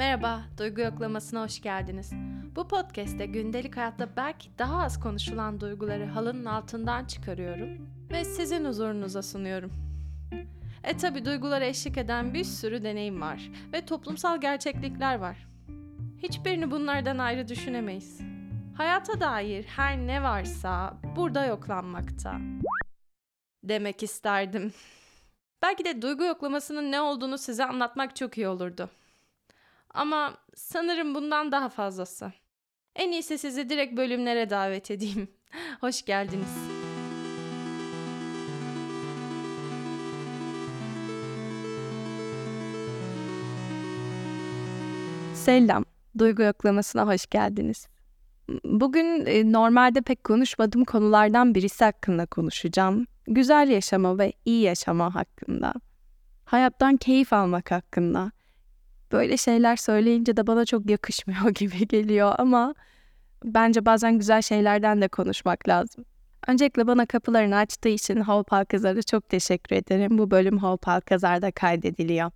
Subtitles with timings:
[0.00, 2.12] Merhaba, Duygu Yoklaması'na hoş geldiniz.
[2.56, 7.68] Bu podcast'te gündelik hayatta belki daha az konuşulan duyguları halının altından çıkarıyorum
[8.10, 9.72] ve sizin huzurunuza sunuyorum.
[10.84, 15.48] E tabi duygulara eşlik eden bir sürü deneyim var ve toplumsal gerçeklikler var.
[16.22, 18.20] Hiçbirini bunlardan ayrı düşünemeyiz.
[18.76, 22.38] Hayata dair her ne varsa burada yoklanmakta.
[23.64, 24.72] Demek isterdim.
[25.62, 28.90] Belki de duygu yoklamasının ne olduğunu size anlatmak çok iyi olurdu.
[29.94, 32.32] Ama sanırım bundan daha fazlası.
[32.96, 35.28] En iyisi sizi direkt bölümlere davet edeyim.
[35.80, 36.56] Hoş geldiniz.
[45.34, 45.84] Selam.
[46.18, 47.88] Duygu yoklamasına hoş geldiniz.
[48.64, 53.06] Bugün e, normalde pek konuşmadığım konulardan birisi hakkında konuşacağım.
[53.26, 55.74] Güzel yaşama ve iyi yaşama hakkında.
[56.44, 58.32] Hayattan keyif almak hakkında.
[59.12, 62.74] Böyle şeyler söyleyince de bana çok yakışmıyor gibi geliyor ama
[63.44, 66.04] bence bazen güzel şeylerden de konuşmak lazım.
[66.46, 70.18] Öncelikle bana kapılarını açtığı için Hop Alkazar'a çok teşekkür ederim.
[70.18, 72.30] Bu bölüm Hop Alkazar'da kaydediliyor.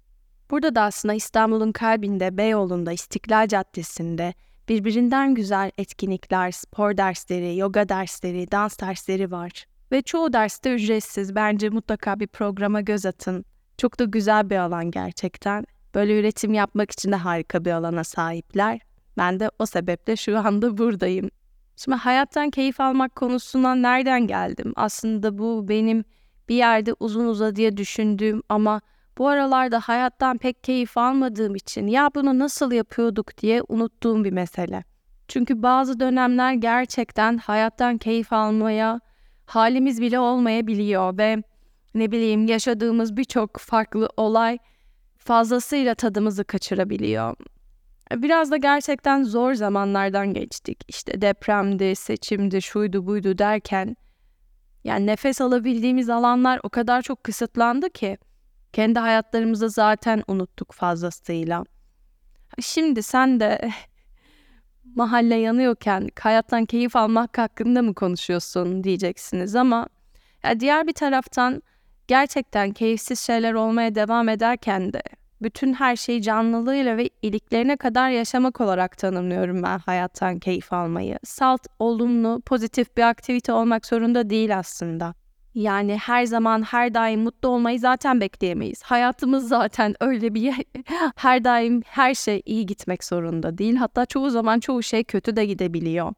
[0.51, 4.35] Burada da aslında İstanbul'un kalbinde, Beyoğlu'nda, İstiklal Caddesi'nde
[4.69, 9.67] birbirinden güzel etkinlikler, spor dersleri, yoga dersleri, dans dersleri var.
[9.93, 11.35] Ve çoğu derste ücretsiz.
[11.35, 13.45] Bence mutlaka bir programa göz atın.
[13.79, 15.67] Çok da güzel bir alan gerçekten.
[15.95, 18.81] Böyle üretim yapmak için de harika bir alana sahipler.
[19.19, 21.31] Ben de o sebeple şu anda buradayım.
[21.77, 24.73] Şimdi hayattan keyif almak konusuna nereden geldim?
[24.77, 26.05] Aslında bu benim
[26.49, 28.81] bir yerde uzun uzadıya düşündüğüm ama
[29.19, 34.85] bu aralarda hayattan pek keyif almadığım için ya bunu nasıl yapıyorduk diye unuttuğum bir mesele.
[35.29, 39.01] Çünkü bazı dönemler gerçekten hayattan keyif almaya
[39.47, 41.43] halimiz bile olmayabiliyor ve
[41.95, 44.59] ne bileyim yaşadığımız birçok farklı olay
[45.25, 47.37] fazlasıyla tadımızı kaçırabiliyor.
[48.13, 50.85] Biraz da gerçekten zor zamanlardan geçtik.
[50.89, 53.97] İşte depremdi, seçimdi, şuydu buydu derken
[54.85, 58.19] yani nefes alabildiğimiz alanlar o kadar çok kısıtlandı ki
[58.73, 61.65] kendi hayatlarımızı zaten unuttuk fazlasıyla.
[62.61, 63.71] Şimdi sen de
[64.95, 69.89] mahalle yanıyorken hayattan keyif almak hakkında mı konuşuyorsun diyeceksiniz ama
[70.45, 71.63] ya diğer bir taraftan
[72.09, 75.03] gerçekten keyifsiz şeyler olmaya devam ederken de
[75.45, 81.19] bütün her şeyi canlılığıyla ve iliklerine kadar yaşamak olarak tanımlıyorum ben hayattan keyif almayı.
[81.25, 85.15] Salt, olumlu, pozitif bir aktivite olmak zorunda değil aslında.
[85.55, 88.83] Yani her zaman her daim mutlu olmayı zaten bekleyemeyiz.
[88.83, 90.55] Hayatımız zaten öyle bir
[91.17, 93.77] her daim her şey iyi gitmek zorunda değil.
[93.77, 96.15] Hatta çoğu zaman çoğu şey kötü de gidebiliyor.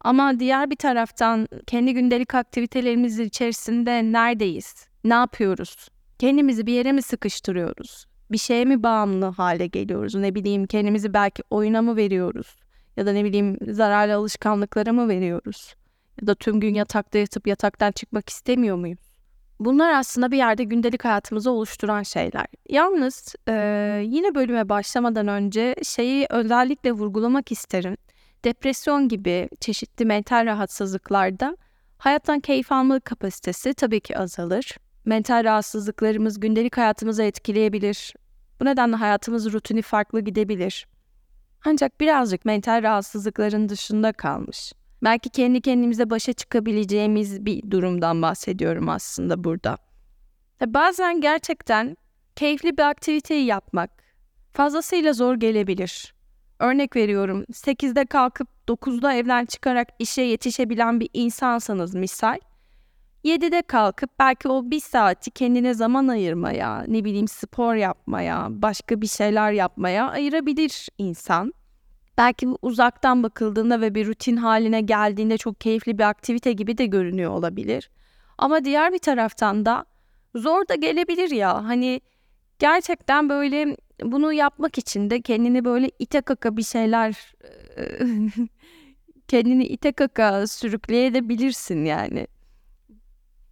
[0.00, 4.86] Ama diğer bir taraftan kendi gündelik aktivitelerimiz içerisinde neredeyiz?
[5.04, 5.88] Ne yapıyoruz?
[6.18, 8.09] Kendimizi bir yere mi sıkıştırıyoruz?
[8.30, 10.14] Bir şeye mi bağımlı hale geliyoruz?
[10.14, 12.56] Ne bileyim kendimizi belki oyuna mı veriyoruz?
[12.96, 15.74] Ya da ne bileyim zararlı alışkanlıklara mı veriyoruz?
[16.20, 19.10] Ya da tüm gün yatakta yatıp yataktan çıkmak istemiyor muyuz?
[19.60, 22.46] Bunlar aslında bir yerde gündelik hayatımızı oluşturan şeyler.
[22.68, 23.52] Yalnız e,
[24.06, 27.96] yine bölüme başlamadan önce şeyi özellikle vurgulamak isterim.
[28.44, 31.56] Depresyon gibi çeşitli mental rahatsızlıklarda
[31.98, 34.76] hayattan keyif alma kapasitesi tabii ki azalır.
[35.04, 38.14] Mental rahatsızlıklarımız gündelik hayatımızı etkileyebilir.
[38.60, 40.86] Bu nedenle hayatımız rutini farklı gidebilir.
[41.64, 44.72] Ancak birazcık mental rahatsızlıkların dışında kalmış.
[45.04, 49.76] Belki kendi kendimize başa çıkabileceğimiz bir durumdan bahsediyorum aslında burada.
[50.66, 51.96] Bazen gerçekten
[52.36, 53.90] keyifli bir aktiviteyi yapmak
[54.52, 56.14] fazlasıyla zor gelebilir.
[56.58, 62.38] Örnek veriyorum 8'de kalkıp 9'da evden çıkarak işe yetişebilen bir insansanız misal
[63.24, 69.06] 7'de kalkıp belki o bir saati kendine zaman ayırmaya, ne bileyim spor yapmaya, başka bir
[69.06, 71.54] şeyler yapmaya ayırabilir insan.
[72.18, 76.86] Belki bu uzaktan bakıldığında ve bir rutin haline geldiğinde çok keyifli bir aktivite gibi de
[76.86, 77.90] görünüyor olabilir.
[78.38, 79.84] Ama diğer bir taraftan da
[80.34, 81.64] zor da gelebilir ya.
[81.64, 82.00] Hani
[82.58, 87.34] gerçekten böyle bunu yapmak için de kendini böyle ite kaka bir şeyler
[89.28, 92.26] kendini ite kaka sürükleyebilirsin yani.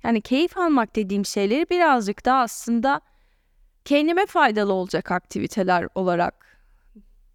[0.05, 3.01] Yani keyif almak dediğim şeyleri birazcık da aslında
[3.85, 6.59] kendime faydalı olacak aktiviteler olarak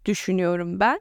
[0.04, 1.00] düşünüyorum ben.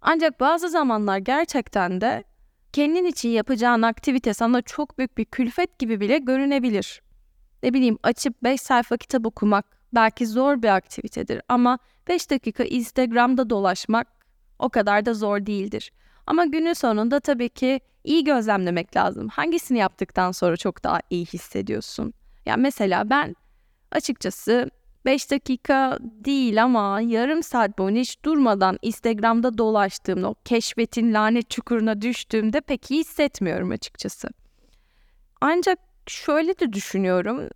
[0.00, 2.24] Ancak bazı zamanlar gerçekten de
[2.72, 7.02] kendin için yapacağın aktivite sana çok büyük bir külfet gibi bile görünebilir.
[7.62, 9.64] Ne bileyim açıp 5 sayfa kitap okumak
[9.94, 11.78] belki zor bir aktivitedir ama
[12.08, 14.06] 5 dakika Instagram'da dolaşmak
[14.58, 15.92] o kadar da zor değildir.
[16.26, 19.28] Ama günün sonunda tabii ki iyi gözlemlemek lazım.
[19.28, 22.04] Hangisini yaptıktan sonra çok daha iyi hissediyorsun?
[22.04, 22.12] Ya
[22.46, 23.36] yani mesela ben
[23.92, 24.70] açıkçası
[25.04, 32.02] 5 dakika değil ama yarım saat boyunca hiç durmadan Instagram'da dolaştığımda, o keşfetin lanet çukuruna
[32.02, 34.28] düştüğümde pek iyi hissetmiyorum açıkçası.
[35.40, 37.48] Ancak şöyle de düşünüyorum.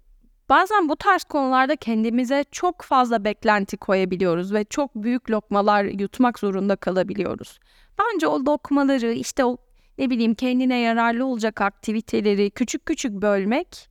[0.49, 6.77] Bazen bu tarz konularda kendimize çok fazla beklenti koyabiliyoruz ve çok büyük lokmalar yutmak zorunda
[6.77, 7.59] kalabiliyoruz.
[7.99, 9.57] Bence o lokmaları işte o
[9.99, 13.89] ne bileyim kendine yararlı olacak aktiviteleri küçük küçük bölmek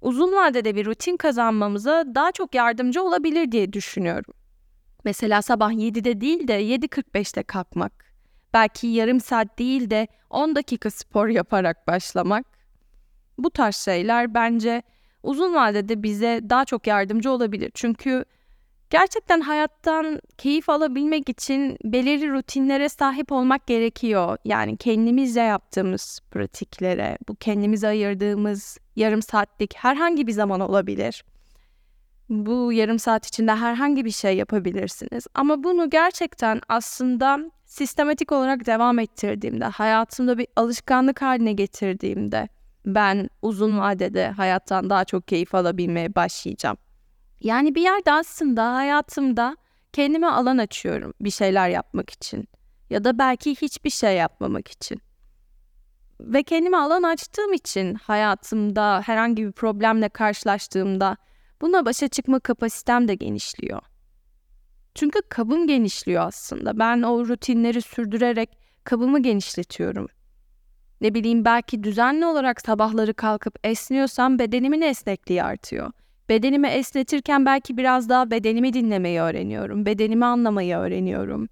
[0.00, 4.34] uzun vadede bir rutin kazanmamıza daha çok yardımcı olabilir diye düşünüyorum.
[5.04, 8.14] Mesela sabah 7'de değil de 7.45'te kalkmak.
[8.54, 12.46] Belki yarım saat değil de 10 dakika spor yaparak başlamak.
[13.38, 14.82] Bu tarz şeyler bence
[15.22, 17.70] uzun vadede bize daha çok yardımcı olabilir.
[17.74, 18.24] Çünkü
[18.90, 24.38] gerçekten hayattan keyif alabilmek için belirli rutinlere sahip olmak gerekiyor.
[24.44, 31.24] Yani kendimizle yaptığımız pratiklere, bu kendimize ayırdığımız yarım saatlik herhangi bir zaman olabilir.
[32.28, 35.26] Bu yarım saat içinde herhangi bir şey yapabilirsiniz.
[35.34, 42.48] Ama bunu gerçekten aslında sistematik olarak devam ettirdiğimde, hayatımda bir alışkanlık haline getirdiğimde
[42.86, 46.76] ben uzun vadede hayattan daha çok keyif alabilmeye başlayacağım.
[47.40, 49.56] Yani bir yerde aslında hayatımda
[49.92, 52.48] kendime alan açıyorum bir şeyler yapmak için
[52.90, 55.00] ya da belki hiçbir şey yapmamak için.
[56.20, 61.16] Ve kendime alan açtığım için hayatımda herhangi bir problemle karşılaştığımda
[61.60, 63.82] buna başa çıkma kapasitem de genişliyor.
[64.94, 66.78] Çünkü kabım genişliyor aslında.
[66.78, 70.08] Ben o rutinleri sürdürerek kabımı genişletiyorum.
[71.00, 75.92] Ne bileyim belki düzenli olarak sabahları kalkıp esniyorsam bedenimin esnekliği artıyor.
[76.28, 79.86] Bedenimi esnetirken belki biraz daha bedenimi dinlemeyi öğreniyorum.
[79.86, 81.48] Bedenimi anlamayı öğreniyorum.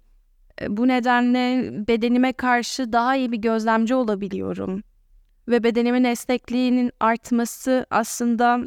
[0.61, 4.83] E, bu nedenle bedenime karşı daha iyi bir gözlemci olabiliyorum.
[5.47, 8.59] Ve bedenimin esnekliğinin artması aslında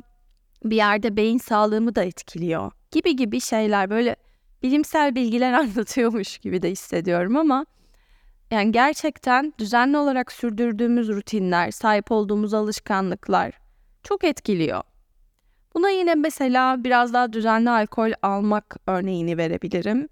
[0.64, 2.72] bir yerde beyin sağlığımı da etkiliyor.
[2.90, 4.16] Gibi gibi şeyler böyle
[4.62, 7.66] bilimsel bilgiler anlatıyormuş gibi de hissediyorum ama
[8.50, 13.52] yani gerçekten düzenli olarak sürdürdüğümüz rutinler, sahip olduğumuz alışkanlıklar
[14.02, 14.82] çok etkiliyor.
[15.74, 20.08] Buna yine mesela biraz daha düzenli alkol almak örneğini verebilirim.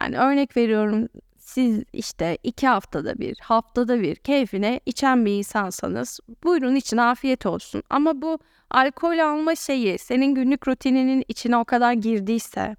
[0.00, 1.08] Yani örnek veriyorum
[1.38, 7.82] siz işte iki haftada bir, haftada bir keyfine içen bir insansanız buyurun için afiyet olsun.
[7.90, 8.38] Ama bu
[8.70, 12.76] alkol alma şeyi senin günlük rutininin içine o kadar girdiyse,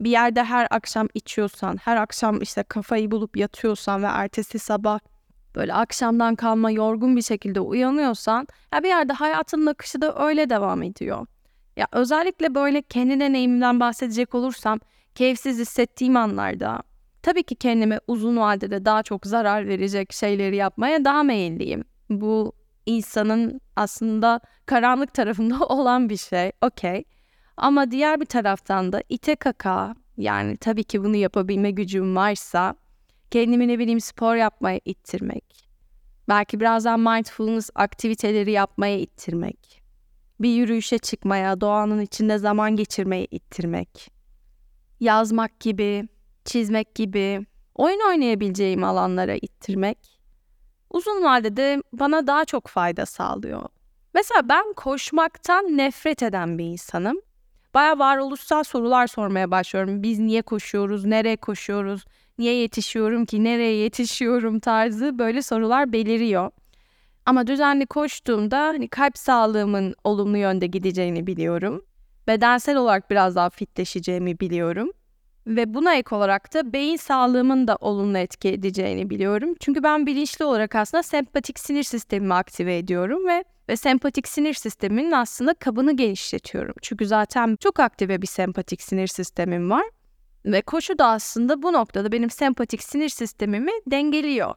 [0.00, 4.98] bir yerde her akşam içiyorsan, her akşam işte kafayı bulup yatıyorsan ve ertesi sabah
[5.54, 10.82] böyle akşamdan kalma yorgun bir şekilde uyanıyorsan, ya bir yerde hayatın akışı da öyle devam
[10.82, 11.26] ediyor.
[11.76, 14.80] Ya özellikle böyle kendi deneyimimden bahsedecek olursam
[15.14, 16.82] keyifsiz hissettiğim anlarda
[17.22, 21.84] tabii ki kendime uzun vadede daha çok zarar verecek şeyleri yapmaya daha meyilliyim.
[22.10, 22.52] Bu
[22.86, 26.52] insanın aslında karanlık tarafında olan bir şey.
[26.62, 27.04] Okey.
[27.56, 32.74] Ama diğer bir taraftan da ite kaka yani tabii ki bunu yapabilme gücüm varsa
[33.30, 35.68] kendimi ne bileyim spor yapmaya ittirmek.
[36.28, 39.83] Belki birazdan mindfulness aktiviteleri yapmaya ittirmek
[40.40, 44.10] bir yürüyüşe çıkmaya, doğanın içinde zaman geçirmeye ittirmek.
[45.00, 46.08] Yazmak gibi,
[46.44, 50.14] çizmek gibi, oyun oynayabileceğim alanlara ittirmek
[50.94, 53.62] uzun vadede bana daha çok fayda sağlıyor.
[54.14, 57.20] Mesela ben koşmaktan nefret eden bir insanım.
[57.74, 60.02] Baya varoluşsal sorular sormaya başlıyorum.
[60.02, 62.04] Biz niye koşuyoruz, nereye koşuyoruz,
[62.38, 66.50] niye yetişiyorum ki, nereye yetişiyorum tarzı böyle sorular beliriyor.
[67.26, 71.84] Ama düzenli koştuğumda hani kalp sağlığımın olumlu yönde gideceğini biliyorum.
[72.26, 74.90] Bedensel olarak biraz daha fitleşeceğimi biliyorum.
[75.46, 79.54] Ve buna ek olarak da beyin sağlığımın da olumlu etki edeceğini biliyorum.
[79.60, 85.12] Çünkü ben bilinçli olarak aslında sempatik sinir sistemimi aktive ediyorum ve ve sempatik sinir sisteminin
[85.12, 86.74] aslında kabını genişletiyorum.
[86.82, 89.84] Çünkü zaten çok aktive bir sempatik sinir sistemim var.
[90.46, 94.54] Ve koşu da aslında bu noktada benim sempatik sinir sistemimi dengeliyor.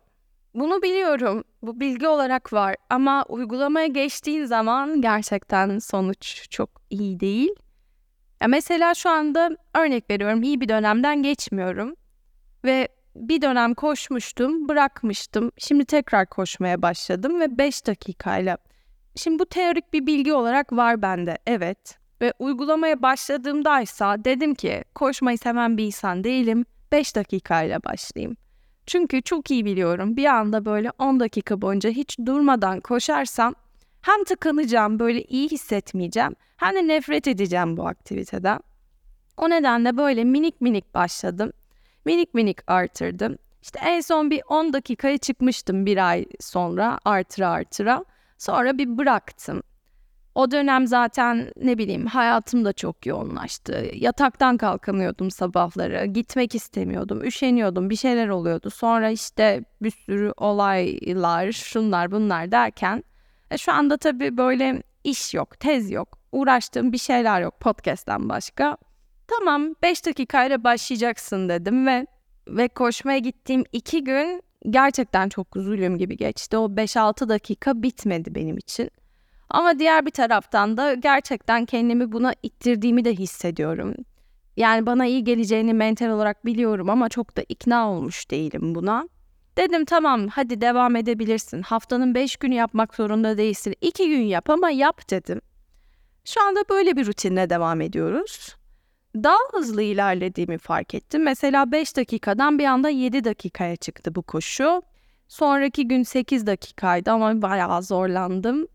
[0.58, 1.44] Bunu biliyorum.
[1.62, 7.50] Bu bilgi olarak var ama uygulamaya geçtiğin zaman gerçekten sonuç çok iyi değil.
[8.42, 11.96] Ya mesela şu anda örnek veriyorum iyi bir dönemden geçmiyorum
[12.66, 15.52] ve bir dönem koşmuştum, bırakmıştım.
[15.58, 18.58] Şimdi tekrar koşmaya başladım ve 5 dakikayla.
[19.16, 21.38] Şimdi bu teorik bir bilgi olarak var bende.
[21.48, 21.98] Evet.
[22.22, 26.66] Ve uygulamaya başladığımdaysa dedim ki koşmayı seven bir insan değilim.
[26.92, 28.38] 5 dakikayla başlayayım.
[28.88, 33.56] Çünkü çok iyi biliyorum bir anda böyle 10 dakika boyunca hiç durmadan koşarsam
[34.02, 38.60] hem tıkanacağım, böyle iyi hissetmeyeceğim hem de nefret edeceğim bu aktiviteden.
[39.38, 41.52] O nedenle böyle minik minik başladım.
[42.06, 43.38] Minik minik artırdım.
[43.62, 48.06] İşte en son bir 10 dakikaya çıkmıştım bir ay sonra artıra artıra.
[48.38, 49.64] Sonra bir bıraktım.
[50.38, 53.86] O dönem zaten ne bileyim hayatım da çok yoğunlaştı.
[53.94, 56.06] Yataktan kalkamıyordum sabahları.
[56.06, 57.24] Gitmek istemiyordum.
[57.24, 57.90] Üşeniyordum.
[57.90, 58.70] Bir şeyler oluyordu.
[58.70, 63.04] Sonra işte bir sürü olaylar, şunlar bunlar derken
[63.52, 66.20] e, şu anda tabii böyle iş yok, tez yok.
[66.32, 68.78] Uğraştığım bir şeyler yok podcast'ten başka.
[69.28, 72.08] Tamam 5 dakikayla başlayacaksın dedim ve
[72.48, 76.58] ve koşmaya gittiğim iki gün gerçekten çok zulüm gibi geçti.
[76.58, 78.90] O 5-6 dakika bitmedi benim için.
[79.50, 83.94] Ama diğer bir taraftan da gerçekten kendimi buna ittirdiğimi de hissediyorum.
[84.58, 89.08] Yani bana iyi geleceğini mental olarak biliyorum ama çok da ikna olmuş değilim buna.
[89.58, 91.62] Dedim tamam hadi devam edebilirsin.
[91.62, 93.76] Haftanın beş günü yapmak zorunda değilsin.
[93.82, 95.42] İki gün yap ama yap dedim.
[96.26, 98.56] Şu anda böyle bir rutinle devam ediyoruz.
[99.16, 101.24] Daha hızlı ilerlediğimi fark ettim.
[101.24, 104.82] Mesela 5 dakikadan bir anda 7 dakikaya çıktı bu koşu.
[105.28, 108.68] Sonraki gün 8 dakikaydı ama bayağı zorlandım.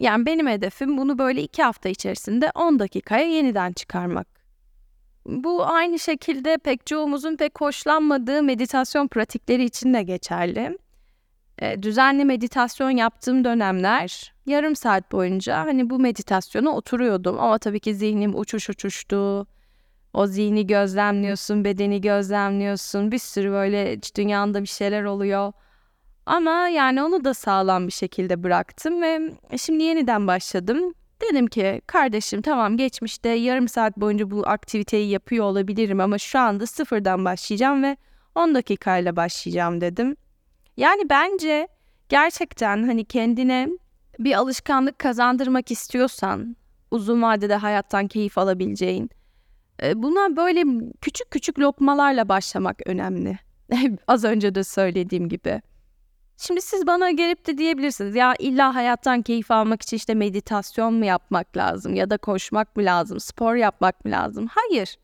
[0.00, 4.26] Yani benim hedefim bunu böyle 2 hafta içerisinde 10 dakikaya yeniden çıkarmak.
[5.26, 10.78] Bu aynı şekilde pek çoğumuzun pek hoşlanmadığı meditasyon pratikleri için de geçerli.
[11.58, 17.94] E, düzenli meditasyon yaptığım dönemler yarım saat boyunca hani bu meditasyona oturuyordum ama tabii ki
[17.94, 19.46] zihnim uçuş uçuştu.
[20.12, 23.12] O zihni gözlemliyorsun, bedeni gözlemliyorsun.
[23.12, 25.52] Bir sürü böyle dünyanda bir şeyler oluyor.
[26.28, 30.94] Ama yani onu da sağlam bir şekilde bıraktım ve şimdi yeniden başladım.
[31.20, 36.66] Dedim ki kardeşim tamam geçmişte yarım saat boyunca bu aktiviteyi yapıyor olabilirim ama şu anda
[36.66, 37.96] sıfırdan başlayacağım ve
[38.34, 40.16] 10 dakikayla başlayacağım dedim.
[40.76, 41.68] Yani bence
[42.08, 43.68] gerçekten hani kendine
[44.18, 46.56] bir alışkanlık kazandırmak istiyorsan
[46.90, 49.10] uzun vadede hayattan keyif alabileceğin
[49.82, 50.64] e, buna böyle
[51.00, 53.38] küçük küçük lokmalarla başlamak önemli.
[54.06, 55.62] Az önce de söylediğim gibi.
[56.40, 61.04] Şimdi siz bana gelip de diyebilirsiniz ya illa hayattan keyif almak için işte meditasyon mu
[61.04, 64.46] yapmak lazım ya da koşmak mı lazım, spor yapmak mı lazım?
[64.50, 64.98] Hayır.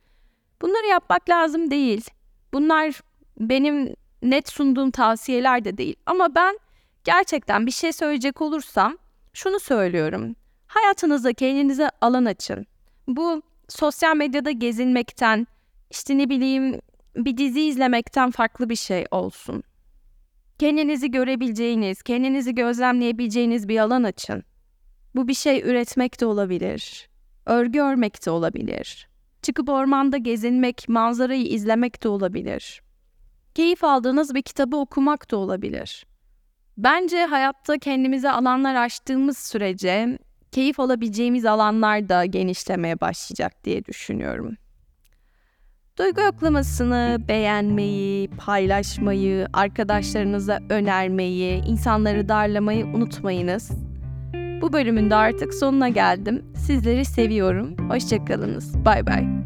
[0.63, 2.11] Bunları yapmak lazım değil.
[2.53, 3.01] Bunlar
[3.41, 5.97] benim net sunduğum tavsiyeler de değil.
[6.07, 6.59] Ama ben
[7.05, 8.99] gerçekten bir şey söyleyecek olursam
[9.33, 10.37] şunu söylüyorum.
[10.67, 12.67] Hayatınızda kendinize alan açın.
[13.09, 15.47] Bu sosyal medyada gezinmekten,
[15.91, 16.81] işte ne bileyim
[17.17, 19.63] bir dizi izlemekten farklı bir şey olsun.
[20.59, 24.45] Kendinizi görebileceğiniz, kendinizi gözlemleyebileceğiniz bir alan açın.
[25.15, 27.09] Bu bir şey üretmek de olabilir.
[27.47, 29.09] Örgü örmek de olabilir.
[29.43, 32.83] Çıkıp ormanda gezinmek, manzarayı izlemek de olabilir.
[33.55, 36.07] Keyif aldığınız bir kitabı okumak da olabilir.
[36.79, 40.19] Bence hayatta kendimize alanlar açtığımız sürece
[40.53, 44.57] keyif alabileceğimiz alanlar da genişlemeye başlayacak diye düşünüyorum.
[45.99, 53.71] Duygu yoklamasını beğenmeyi, paylaşmayı, arkadaşlarınıza önermeyi, insanları darlamayı unutmayınız.
[54.63, 56.45] Bu bölümün de artık sonuna geldim.
[56.57, 57.77] Sizleri seviyorum.
[57.89, 58.85] Hoşçakalınız.
[58.85, 59.44] Bay bay.